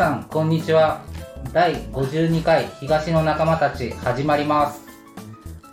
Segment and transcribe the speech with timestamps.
[0.00, 1.02] さんこんにちは。
[1.52, 4.80] 第52回東の仲間たち始まります。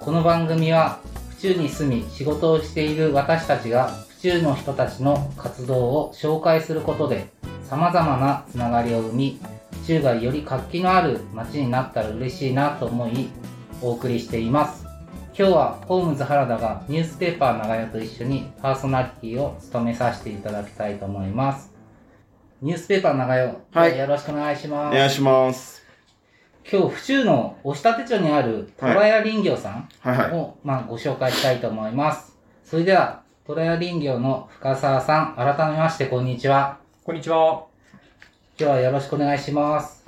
[0.01, 7.29] この番組は府中に住み仕事をしている私たちが府中の人たちの活動を紹介することで
[7.69, 9.39] 様々なつながりを生み
[9.71, 13.29] 府中がより活気のある街になったら嬉しいなと思い
[13.81, 14.83] お送りしています。
[15.39, 21.76] 今日はホームズ原田がニュースペーパー長屋と一緒にパーソナリティを務めさせていただきたいと思います。
[22.59, 25.83] ニュースペーパー長屋、はいよろしくお願いしますお願いします。
[26.67, 30.31] 今日府中の押立町にある虎屋林業さんはいはい。
[30.31, 32.35] を、まあ、ご紹介したいと思います
[32.65, 37.67] それでは虎屋林業の深澤さん改めましてこんにちはこんにちは。
[38.59, 40.03] 今日はよろしくお願いします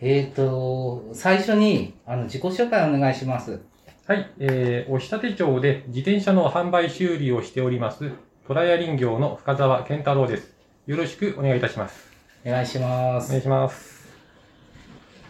[0.00, 3.60] えっ、ー、と最初にあの自己紹介お願いします
[4.06, 8.12] はい、えー、押立町で自転車の販売修理をしております、
[8.46, 10.59] 虎屋林業の深澤健太郎です。
[10.90, 12.10] よろしくお願いいたします。
[12.44, 14.08] お願いしますお願いします。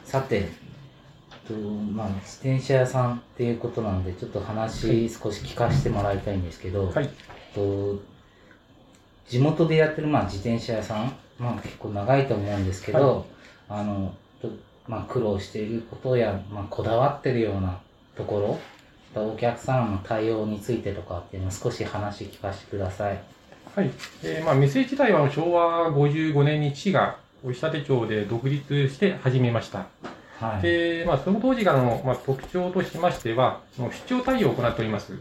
[0.06, 0.48] さて、
[1.47, 7.11] とまあ、自転車屋さんっていうことなんで、ちょっと話少し聞かせてもらいたいんですけど、はい。
[7.55, 8.00] と
[9.28, 13.27] 地元でやってるまあ自転車屋さん、まあ、結構長いと思うんですけど、
[13.69, 14.48] あのと
[14.88, 17.78] まあ、苦労していることや、まあ、こだわってるような
[18.16, 18.58] とこ
[19.14, 23.22] ろ、お客さんの対応についてとかっていうのを少し話聞かせてください。
[23.75, 23.91] はい。
[24.22, 29.86] えー、まあ、店自体は昭和55年に父が押立町で独立して始めました。
[30.39, 30.62] はい。
[30.62, 35.12] で、まあ、その当時からの、まあ、特徴としましては、その出張対応を行っております。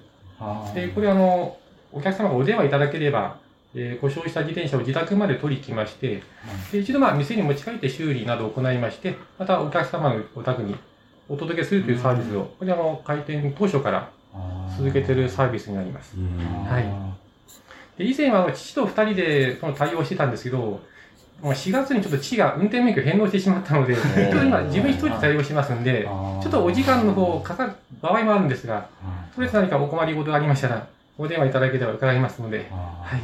[0.74, 1.58] で、これあの、
[1.92, 3.38] お客様がお電話いただければ、
[3.76, 6.24] えー故障した自転車を自宅まで取りに来まして、
[6.72, 10.76] で一度まあ店に持ち帰って修理などを行いまして、またお客様のお宅に
[11.28, 14.10] お届けするというサービスを、これあの開店当初から
[14.76, 16.16] 続けているサービスになります。
[16.18, 17.29] はい
[18.00, 20.82] で以前は父と二人でその対応してたんですけど、も
[21.44, 28.90] う4月にちょっと父が運転免許返納してしまったので、ちょっと今自分一人で対応してますんで、ちょっとお時間の方かかる場合もあるんですが、
[29.36, 33.22] とりあえず何かお困りごとがありましたら、お電話いただければ伺いますので、ははい。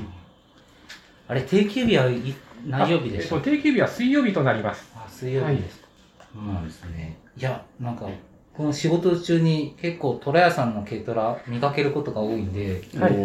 [1.28, 2.36] あれ、定休日はい
[2.68, 3.36] 何曜日でした？
[3.36, 4.92] あえっと定休日は水曜日となります。
[4.94, 5.88] あ、水曜日ですか。
[6.34, 7.18] そうなんですね。
[7.38, 8.10] いや、なんか、
[8.56, 13.16] この仕事中に結構虎屋さんの軽トラ見かけることが多いんで、はいい。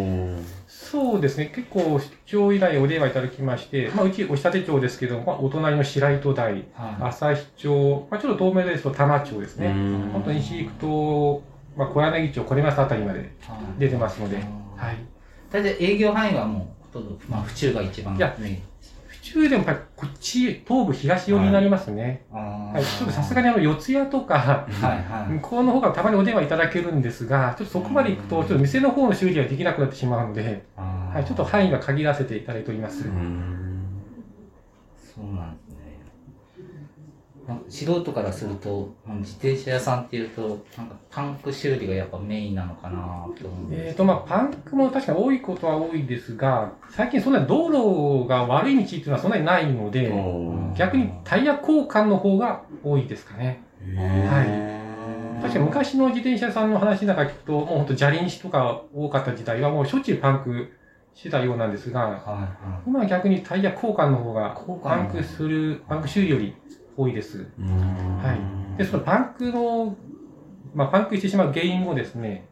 [0.67, 9.69] そうですね、結構出張依頼お電話いただきまして、まあ、うち押立町ですけど、まあ、お隣の白糸台、は旭町、まあ、ちょっと遠目ですと多摩町ですね。
[10.11, 11.43] 本当に西行くと、
[11.77, 13.23] まあ、小柳町、これますあたりまでい。
[13.79, 14.41] 出てますので、は。
[14.75, 14.97] はいい。
[15.49, 18.35] 大体営業範囲はもう、ほとんど、まあ、府中が一番いや
[19.21, 22.25] 中でもやっぱりこっち、東部東寄りになりますね。
[22.31, 22.83] はい。
[22.83, 25.31] ちょっとさすがにあの、四谷とか、はいはい。
[25.33, 33.03] 向こうの方がたまにお電話いただけるんですが、ちょっとそこまで行くと、ちょっと店の方の修理ができなくなってしまうので、はい、ちょっと範囲は限らせていただいております。
[33.03, 33.09] そう
[35.35, 35.99] なんですね。
[37.67, 50.13] 素人からすると、まあ自転車屋さんっていうと、なんかパンク修理がやっぱメインなのかなと思うんですえーと、まあ、パンクも確かに多いことは多いですが、最近そんなに道路が悪い道っていうのはそんなにないので、
[50.77, 53.63] 逆にタイヤ交換の方が多いですかね。
[55.41, 60.71] 確かに昔の自転車屋さんの話なんか聞くと、もう本当砂利石とか多かった時代はもうしょっちゅうパンク
[61.13, 66.55] してたようなんですが、はいは今は逆にタイヤ交換の方がパンクする、パンク修理より
[66.97, 67.47] 多いです。
[67.59, 68.77] はい。
[68.77, 69.95] で、そのパンクの、
[70.73, 72.47] まあ、パンクしてしまう原因もですね、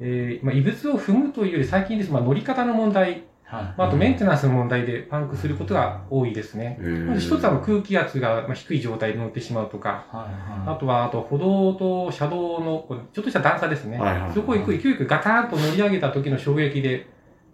[0.00, 3.22] えーまあ、異物を踏むというより最近です、まあ、乗り方の問題、い。
[3.44, 3.64] はい。
[3.76, 6.78] まあ、あとメンテナンスの問題でパンクすることが多いですね。
[7.06, 10.74] まず一つは空気圧がまあ低い状態で乗ってしまうとか、はいはい。
[10.74, 13.98] あとは、あと歩道と車道のちょっとした段差ですね。
[13.98, 17.06] はいはいそこを勢いよくガターンと乗り上げた時の衝撃で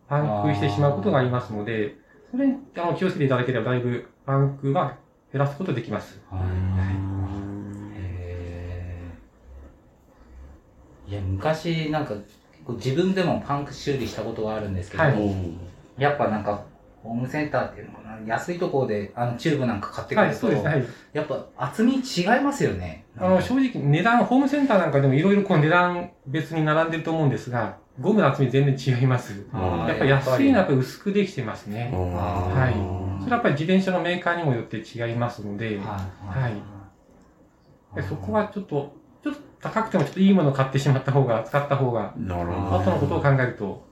[0.09, 1.97] パンクしてしまうことがありますので、
[2.31, 4.97] それにあの気をつけていただければだいぶパンクは
[5.33, 6.21] 減らすことができます。
[6.31, 7.19] はい
[11.09, 12.15] いや、昔なんか、
[12.69, 15.15] 自分でもパンク修理したことがあるんですけど、はい
[15.97, 16.63] やっぱなんか、
[17.03, 20.69] ホームセンターっていうのかな、安いところであのチューブなんか買ってくはい、ると、そうですね。
[20.69, 20.85] はい。
[21.15, 23.05] やっぱ厚み違いますよね。
[23.17, 29.45] あの、正直値段、ホームセンターなんかでもいろいろこう値段別に並んでると思うんですが、ゴムの厚み全然違います。
[29.53, 31.91] やっぱり安いのはやっぱり薄くできてますね。
[31.93, 36.49] はいそれはやっぱり自転車のメーカーにもよって違いますので、は
[37.97, 43.85] いそこはちょっと、ちょっと高くてもちょっといいものを買ってしまった方が、使った方が、後のことを考えると、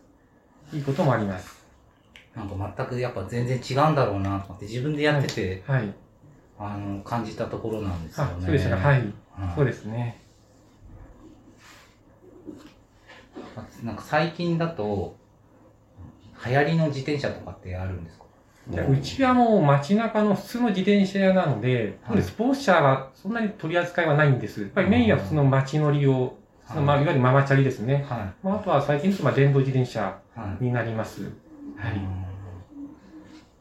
[0.73, 1.67] いいこともあります。
[2.37, 5.93] なんか全くやっぱ全然違うんだろうなと思って自分でやってて、はい。
[6.59, 8.77] あの感じたところなんですよあね。、そうでしたか。
[8.77, 8.99] はい。
[8.99, 9.13] はい
[9.55, 10.26] そうですね。
[13.83, 15.17] なんか最近だと
[16.47, 18.25] 流行りの自転車とかってあるんですか？
[18.91, 24.61] うちはもう街中の普通の自転車屋なので、はいスポーツ車はそんなに取り扱いはないんです。
[24.63, 26.37] やっぱりメインは普通の街乗りを、
[26.67, 28.05] そのまあいわゆるママチャリですね。
[28.09, 30.39] はまあ、あとは最近ですとまあ電動自転車い。
[30.41, 30.65] はい。
[30.65, 31.23] になります。
[31.23, 31.33] はい。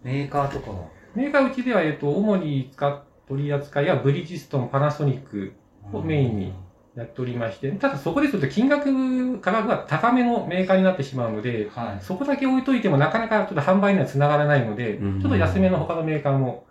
[0.03, 0.87] メーカーとかは？
[1.13, 5.53] メーカーうちでは、えっと、主に使っ取り扱いはブリヂストン、パナソニック
[5.93, 6.53] をメインに
[6.95, 12.03] やっておりまして、ただそこですと金額、価格が高めのメーカーになってしまうので、はい。
[12.03, 16.65] そこだけ置いといてもなかなかちょっと販売には繋がらないので、うんちょっと安めの他のメーカーも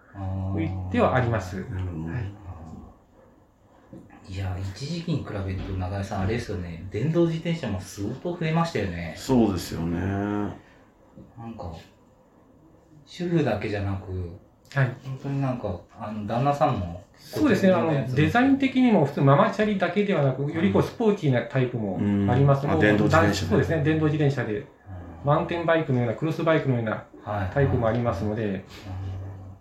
[0.52, 1.56] 置いてはあります。
[1.70, 2.44] なるほどはい
[4.26, 9.14] いや、一時期に比べると、長井さん、あれですよね、電動自転車も相当増えましたよね。
[9.16, 9.98] そうですよね。
[10.00, 11.70] なんか、
[13.04, 14.30] 主婦だけじゃなく、
[14.72, 14.96] はい。
[15.05, 21.99] 本当になんか、あの、旦那さんも、そうですね、あの、デザイン的にも普通ママチャリだけではなく、よりこうスポーティーなタイプも
[22.31, 22.66] あります。
[22.66, 23.43] うんあ電動自転車。
[23.44, 24.64] ねそうですね、電動自転車で、うん。
[25.25, 27.55] マウンテンバイクのような、クロスバイクのようなはい。
[27.55, 28.64] タイプもありますので、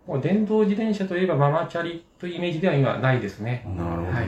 [0.06, 3.64] もう電動自転車といえばママチャリというイメージでは今ないですね。
[3.66, 4.12] うんなるほどね。
[4.12, 4.28] はい。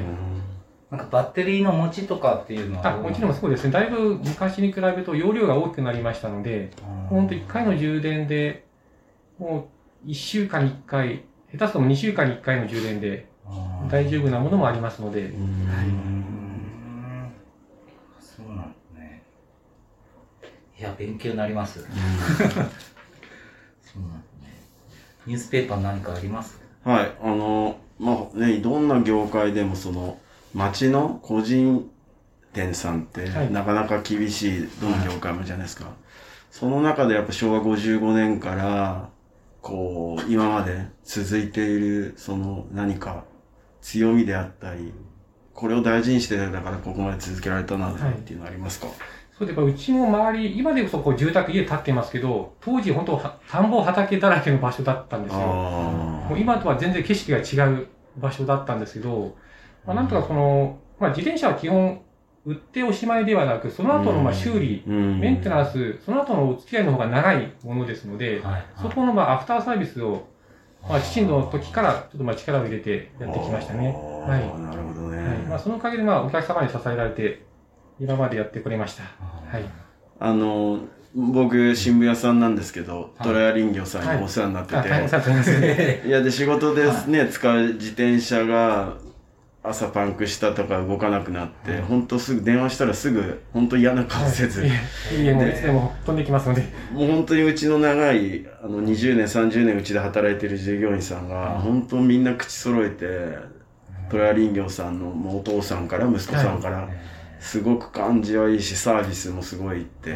[0.91, 3.71] なんかバッテリーの持ちとかっていうのはあ、もちろんそうですね。
[3.71, 6.71] だいぶ昔に比べると容量が大きくなりましたので、
[7.09, 8.65] ほんと1回の充電で、
[9.37, 9.74] もう
[10.05, 13.27] 1週間に1回、下手するとも2週間に1回の充電で
[13.89, 17.31] 大丈夫なものもありますので、うんうん
[18.19, 19.23] そうなんですね。
[20.77, 21.79] いや、勉強になります。
[21.87, 21.93] そうな
[22.65, 22.73] んです
[24.41, 24.53] ね。
[25.25, 26.59] ニュースペーパー何かあります？
[26.83, 30.19] はい、あの、まあね、どんな業界でもその、
[30.53, 31.89] 町の個人
[32.53, 35.85] 店さんって、はいなかなか厳しい、どの業界もじゃないですか。
[36.51, 39.09] その中でやっぱ昭和55年から、
[39.65, 43.23] こう、今まで続いている、その何か
[43.81, 44.93] 強みであったり、
[45.55, 48.85] これを大事にしてだからここまで続けられたなっていうのありますか、
[49.35, 55.39] そうで、うちも周り、今でこそこう住宅家建ってますけど、当時本当は田んぼ畑だらけの場所だったんですよ。
[55.41, 57.87] あもう今とは全然景色が違う
[58.17, 59.35] 場所だったんですけど、
[59.83, 62.01] まあ、なんとかその、まあ、自転車は基本
[62.45, 68.65] 売っておしまいではなく、その後のまあ修理、あ、うんメンテナンス、その後のお付き合いの方が長いものですので、はい。
[68.79, 70.27] そこのまあアフターサービスを、
[70.87, 73.87] まあ、父の時からちょっとまあ力を入れてやってきましたね。
[73.89, 75.17] はいなるほどね。
[75.17, 77.45] はいまあ、そのおかげでまあお客様に支えられて、
[77.99, 79.03] 今までやってこれました。
[79.03, 79.63] はい。
[80.19, 80.79] あの、
[81.15, 86.07] 僕、新聞屋さんなんですけど、はいトラヤ林業さんにお世話になってあ、て、大変さと思い。
[86.07, 88.97] いや、で、仕事ですね、使う自転車が、
[89.67, 94.69] 朝パンクしたとか動かなくなって、ほんとすぐ電話したらすぐ、ほんと嫌な顔せず、い
[95.13, 96.61] えいえ、もういつでも飛んできますので。
[96.91, 103.37] もう本当にうちの長い、あの、20年、30年うちで働いてる従業員さんが、本当みんな口揃えて、
[104.09, 106.87] トラヤ林業さんのもうお父さんから息子さんから、
[107.39, 110.15] すごく感じはいいし、サービスもすごいって、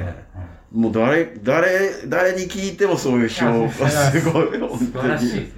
[0.72, 5.34] もう誰、誰、誰に聞いてもそういう評価すごい、本当に。
[5.34, 5.52] ね。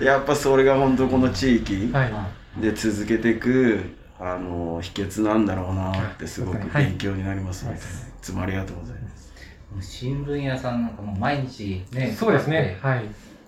[0.00, 2.12] やっぱそれが本当この地域はい。
[2.60, 3.80] で続けていく、
[4.18, 7.90] あの、秘訣なんだろうなってすごくはい勉強になりますので、はいい
[8.22, 9.34] つもありがとうございます。
[9.80, 12.78] 新聞屋さんなんかもう毎日ね、そうですね。
[12.80, 13.04] はい。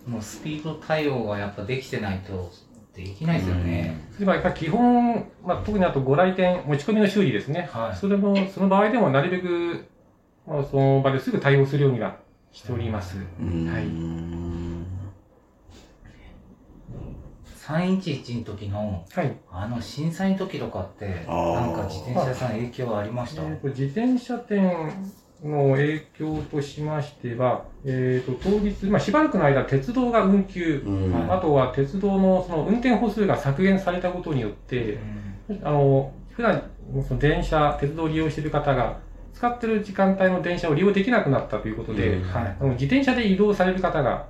[0.08, 2.52] もうスピード対応がやっぱできてないと
[2.94, 4.08] できないですよね。
[4.14, 7.68] それはやっぱり基本、まあ、特にあとご来店、持ち込みの修理ですね。
[7.72, 9.84] はいそれも、その場合でもなるべく、
[10.46, 12.16] まあ、その場ですぐ対応するようには
[12.52, 13.16] しております。
[13.16, 14.65] はい
[17.66, 19.36] 311の時のはい。
[19.50, 31.32] あの震災の時とかって、なんか自転車屋さん影響ありました、えーと自転車店の影響としましては、えー、と当日、まあ、しばらくの間、鉄道が運休、うん。
[31.32, 34.98] あとは鉄道のその運転歩数が削減されたことによって、
[35.62, 36.70] あの普段
[37.06, 39.00] その電車、鉄道を利用している方が、
[39.34, 42.28] 使ってる時間帯の電車を利用できなくなったということで、うん。
[42.30, 42.56] はい。
[42.70, 44.28] 自転車で移動される方が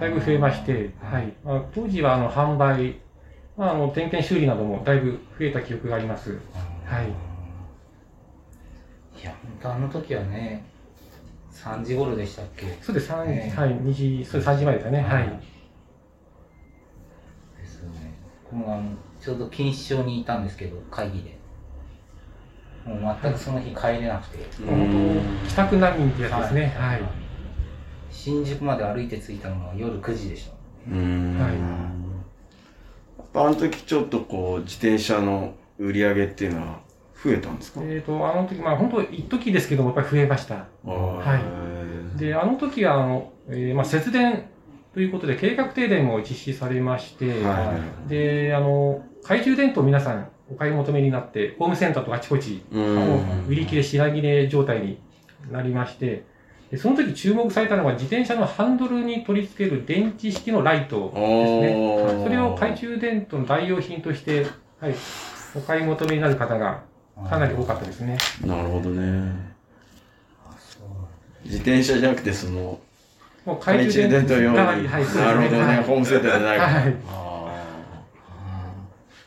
[0.00, 2.96] だいぶ増えまして、はいまあ、当時はあの販売、
[3.56, 6.38] まあ、あの点検修理などもだいぶ増えた記憶があります。
[6.86, 7.08] はい
[9.20, 10.64] いや、本当あの時はね、
[11.52, 12.78] 3時頃でしたっけ？
[12.80, 15.00] そうです、3ええはい、2時、そうです、3時前ですかね。
[15.02, 15.24] はい。
[17.60, 18.14] ですよね。
[18.44, 18.84] 僕もあの、
[19.20, 21.38] ちょうど錦糸町にいたんですけど、会議で。
[22.86, 24.38] もう全くその日帰れなくて。
[24.64, 26.74] もう本当、帰宅難民ってやつですね。
[26.78, 27.02] はい。
[28.10, 30.52] 新宿まで歩いて着いたのが夜9時でした。
[30.90, 31.38] うーん。
[31.38, 31.52] はい。
[31.52, 31.56] や
[33.24, 36.80] っぱあの時ちょっとこう自転車の売り上げっていうのは
[37.22, 37.80] 増えたんですか？
[37.84, 40.66] えっ、と、あの時、まあ本当、一時ですけども、やっぱり増えました。
[40.84, 41.38] は
[42.16, 42.18] い。
[42.18, 44.44] で、あの時は、あの、えーまあ節電
[44.94, 48.08] ということで、計画停電も実施されまして、はい。
[48.10, 52.62] で、あの、懐中電灯皆さんお買い求めになって、ホームセンターとかあちこち、
[53.48, 54.98] 売り切れ、品切れ状態に
[55.52, 56.24] なりまして、で
[56.76, 62.22] その時注目されたのが自転車のハンドルに取り付ける電池式のライトですね。
[62.22, 64.46] それを懐中電灯の代用品として、
[64.78, 64.94] はい、
[65.56, 66.82] お買い求めになる方が
[67.28, 68.16] かなり多かったですね。
[68.44, 69.50] なるほどね。
[71.44, 72.78] 自転車じゃなくて、その、
[73.44, 74.58] もう懐中電灯用に。
[74.58, 75.64] はい、なるほどね。
[75.64, 76.72] はいホームセンターじゃないから。
[76.72, 76.94] はい。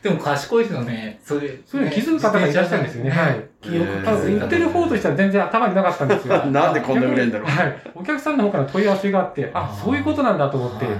[0.04, 1.18] でも賢いですよね。
[1.24, 1.62] そういう。
[1.64, 3.10] そういうの気づく方がいらっしゃるんですよね。
[3.10, 3.48] はい。
[3.62, 6.44] 記憶えーただ、売ってる方としては全然頭になかったんですよ。
[6.44, 7.76] なんでこんな売れんだろうはい。
[7.94, 10.92] お客さんの方から問い合わせがあって、あ、そういうことなんだと思って、は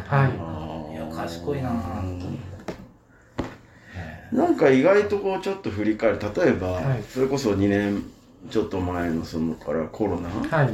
[0.91, 0.95] い。
[0.95, 1.71] いや賢いな
[4.33, 8.03] なんか意外とこうちょっと振り返る例えば、はいそれこそ2年
[8.51, 10.71] ちょっと前のそのからコロナはい。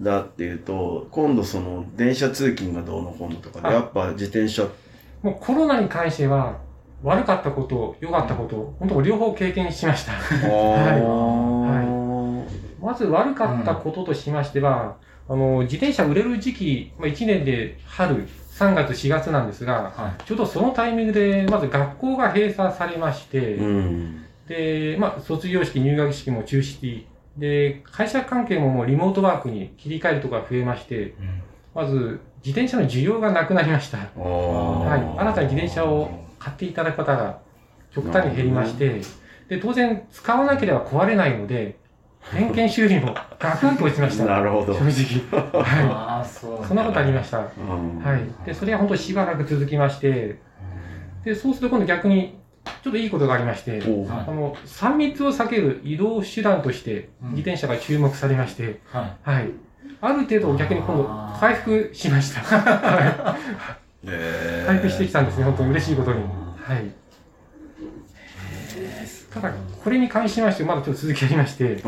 [0.00, 4.66] だっていうと今度その電車通勤がどうのこうのとかであやっぱ自転車
[5.22, 6.58] もうコロナに関しては、
[7.02, 10.12] 悪かったこと、良かったこと、本当両方経験しました。
[10.12, 10.18] は
[12.80, 14.96] まず悪かったこととしましては、
[15.28, 27.04] あの、自転車売れる時期、まあ、1年で春、3月、4月なんですが、はちょうどそのタイミングで、まず学校が閉鎖されまして、うんで、まあ、卒業式、入学式も中止。
[27.36, 31.12] で、会社関係ももうリモートワークに切り替えるところが増えまして、い。
[31.74, 33.98] まず、自転車の需要がなくなりました。
[33.98, 35.18] ははい。
[35.18, 36.10] 新たに自転車を
[36.42, 37.38] 買っていただく方が
[37.94, 39.00] 極端に減りまして、
[39.48, 41.78] で、当然、使わなければ壊れないので、
[42.32, 44.24] 点検修理も ガクンと落ちました。
[44.24, 45.62] なるほど正直。
[45.62, 46.64] はああ、そう。
[46.64, 46.66] い。
[46.66, 47.38] そんなことありました。
[47.38, 47.44] は
[48.04, 48.46] はいい。
[48.46, 50.40] で、それは本当しばらく続きまして、
[51.24, 52.38] で、そうすると今度逆に、
[52.82, 59.50] ちょっといいことがありまして、あの、3密を避ける移動手段として、うん自転車が注目されまして、ははい。
[60.00, 61.04] ある程度逆に今度
[61.40, 62.40] 回復しました。
[62.42, 63.81] はい。
[64.04, 66.20] 回復してきたんですね、本当に嬉しいことに。
[66.56, 66.90] はい。
[69.32, 71.82] ただ、これに関しまして、まだちょっと続きありまして、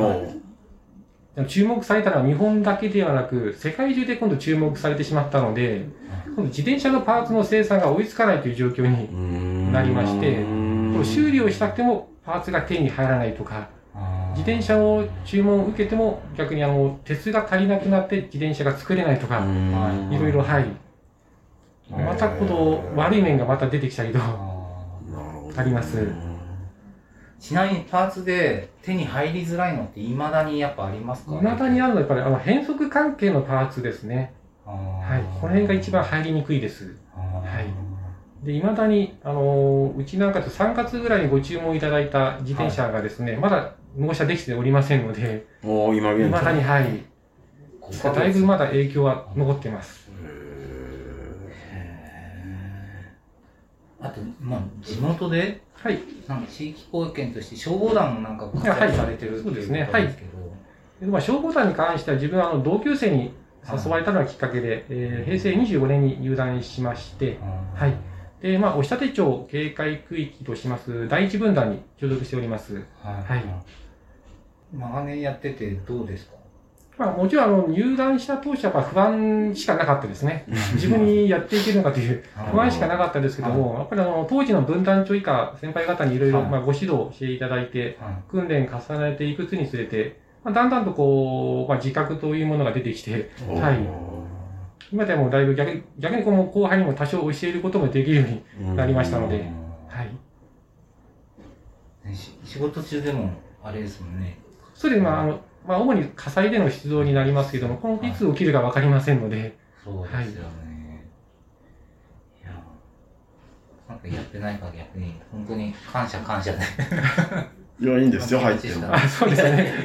[1.48, 5.86] 注目されたのは日本だけではなく、世界中で今度注目されてしまったので、
[6.26, 10.44] 今度自転車のパーツの生産が追いつかないという状況に、うんなりまして
[11.04, 13.68] 修理をしたくてもパーツが手に入らないとか、
[14.36, 14.38] い。
[14.38, 20.66] 自転車を注文を受けても逆にあの、鉄が足りなくなって自転車が作れないとか、うんいろいろ、はい。
[21.90, 24.18] またこの悪い面がまた出てきたりと、
[25.56, 26.06] あります。
[27.38, 31.38] ちなみにパーツで手に入りづらいのって未だにやっぱありますか？
[31.40, 34.32] 未だにあるのはやっぱりあの変速関係のパーツですね。
[34.64, 35.22] ははい。
[35.40, 36.96] この辺が一番入りにくいです。
[37.14, 38.46] はい。
[38.46, 47.04] で、未だに、あのーうちなんかと3月ぐらいにご注文いただいた自転車がですね、まだ納車できておりませんので、おう今現未だに、在はい。
[48.14, 50.10] だいぶまだ影響は残ってます。
[54.04, 55.98] あと、まあ、地元で、はい。
[56.28, 60.30] なんか地域貢献として消防団もなんか活躍されてるそうですねいうことなんですけど、
[61.00, 63.32] でまあ、消防団に関しては自分はあの同級生に
[63.66, 67.38] 誘われたのがきっかけで、えー平成25年に入団しまして、
[67.74, 67.94] はい。
[68.42, 72.74] で、まあ、押立町警戒区域とします第一分団に所属しております。
[72.74, 72.84] はい。
[73.24, 73.44] はい
[74.72, 76.32] 長年やっててどうですか
[76.96, 80.44] まあ、もちろんあの入団した当初は不安しかなかったですね。
[80.74, 82.22] 自分にやっていけるのかという
[82.52, 94.14] 不安しかなかったですけども、やっぱりあの当時の分団長以下先輩方にいろいろご指導していただいて、は訓練重ねていくにつれて、まあ、だんだんとこう、まあ、自覚というものが出てきて、はい。
[94.92, 98.22] 今ではもうだいぶ逆に逆にこの後輩にも多少教えることもできるよ
[98.60, 99.50] うに、なりましたのいで
[99.88, 100.10] はい。
[102.44, 103.30] 仕事中でも
[103.62, 104.38] あれですもんね。
[104.74, 108.12] それでまあ、あの、まあ、主に火災での出動になりますけども、このい。
[108.12, 111.06] つ起きるかわかりませんので、そうですよね。
[112.42, 112.52] い、や、
[113.88, 116.58] なんかやってないから逆に、本当に感謝感謝で。
[117.80, 119.50] いやいいんですよ入ってもあ、そうですね。
[119.50, 119.84] ね。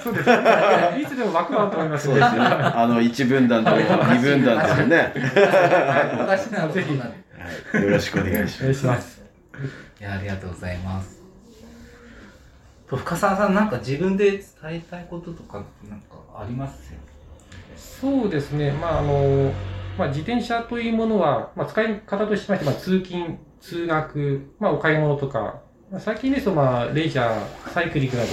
[0.00, 1.02] そうですね。
[1.02, 2.08] いつでも枠はあると思います。
[2.08, 2.22] ので。
[2.22, 5.12] あの一分団と二分団とね、
[6.22, 7.10] おかしなことになる。
[7.72, 8.48] はい、よろしくお願い。
[8.48, 8.74] しお願い。
[8.74, 9.20] します。
[10.00, 10.04] い。
[10.04, 10.78] や、ありがとうござい。
[10.78, 11.21] ます。
[12.92, 16.98] と深澤さん、なんか自分で伝えたいこととか、なんかありますよ
[17.76, 18.70] そうですね。
[18.72, 19.50] まあ、あの、
[19.98, 28.30] まあ、自転車というものは、まあ、使い方としまして、まあ、通勤、通学、まあ、お買い物とか、まあ、最近ですと、まあ、レジャー、サイクリングなど、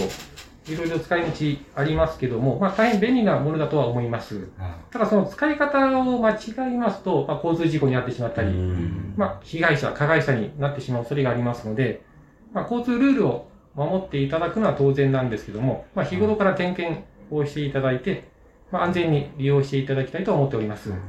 [0.67, 1.31] いろいろ使い道
[1.75, 4.49] ありますけども、まあ、大変便利なものだとは思います。
[4.91, 8.51] ただ、その使い方を間違いますと、まあ、交通事故に遭ってしまったり、
[9.15, 12.01] まあ、被害者、加害者になってしまう恐れがありますので、
[12.51, 18.29] まあ、交通ルールを守っていただくのは当然なんですけども、まあ、日頃から点検をしていただいて、
[18.71, 20.89] まあ、安全に利用していただきたいと思っております。
[20.91, 20.99] はい。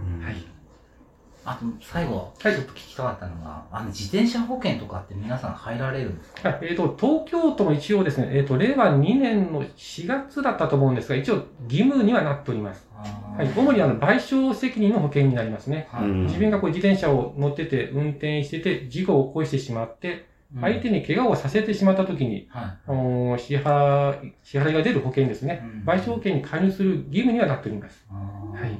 [1.42, 6.48] あと、最後、ちはいょっと聞きたかったのが、あの、自転車保険とかって皆さん入られるんですか？
[6.50, 12.86] はいえっ、と、東京都も一応ですね、えっ、と、令和2年の4月だったと思うんですが、一応義務にはなっております。
[12.94, 13.48] はい。
[13.56, 15.88] 主にあの、賠償責任の保険になりますね。
[15.90, 20.26] はいうん自分がこう自転車を乗ってて、運転してて、事故を起こしてしまって、
[20.58, 25.62] 相手に怪我をさせてしまったときに、はあの支払い、支払いが出る保険ですね。
[25.62, 28.04] うん賠償保険に加入する義務にはなっております。
[28.08, 28.78] はい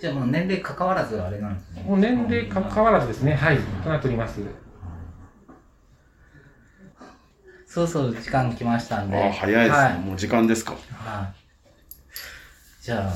[0.00, 1.82] じゃあもう年齢関わらずあれなんですね。
[1.82, 4.40] もう年齢かかわらずですね、はい、となっております。
[7.66, 9.16] そうそう時間来ましたんで。
[9.16, 11.42] あ早いですね、はいもう時間ですかはい。
[12.82, 13.12] じゃ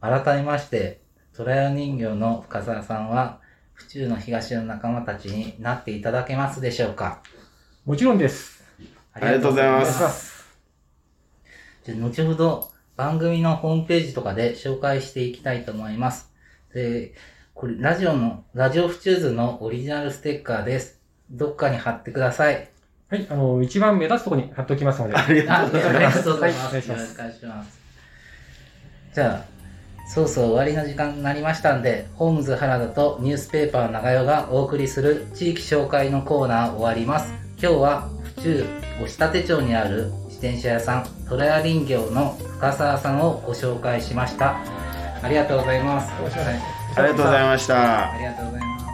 [0.00, 1.00] あ、改めまして、
[1.34, 3.39] トラヤ人形の深澤さんは、
[3.80, 7.22] 府中の東の仲間たちになっていただけますでしょうか？
[7.86, 8.62] もちろんです。
[9.14, 10.44] ありがとうございます。
[11.84, 16.30] じゃあ、後ほど番組のホームページとかで紹介していきたいと思います。
[16.74, 17.14] で、
[17.54, 21.00] これ、ラジオの、ラジオ府中図のオリジナルステッカーです。
[21.30, 22.68] どっかに貼ってください。
[23.08, 25.16] はい、あの、一番目立つところに貼っておきますので。
[25.16, 27.80] ありがあ、とうございますありがとうございますよろしくお願いします。
[29.14, 29.44] じゃあ、
[30.12, 37.32] そうそう終わりの時間になりましたんで、ホームズ原田とニュースペーパー長代がお送りする地域紹介のコーナー終わります。
[37.62, 38.66] 今日は府中
[39.04, 44.56] 押立町にある自転車屋さん、トラヤ林業の深澤さんをご紹介しました。
[45.22, 46.10] ありがとうございます。
[46.10, 48.84] ありがとうございましたありがとうございます。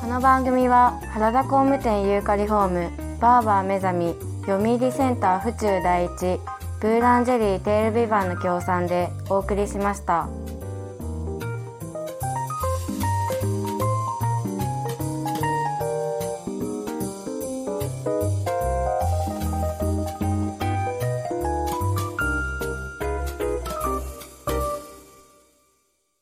[0.00, 2.90] この番組は原田工務店ユーカリホーム
[3.20, 6.10] バーバー目覚み読売センター府中第一
[6.80, 10.28] ブーランジェリーテールビバンの協賛でお送りしました。